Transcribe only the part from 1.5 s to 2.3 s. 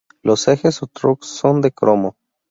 de cromo.